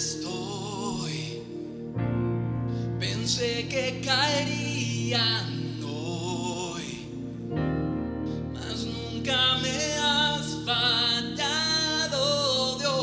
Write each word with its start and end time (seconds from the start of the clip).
estoy. 0.00 1.42
Pensé 2.98 3.66
que 3.68 4.00
caerían 4.04 5.80
hoy, 5.84 7.08
mas 8.54 8.84
nunca 8.84 9.58
me 9.62 9.96
has 9.98 10.58
fallado, 10.64 12.22
Dios. 12.78 12.94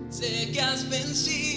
Sé 0.09 0.51
que 0.53 0.61
has 0.61 0.89
vencido 0.89 1.50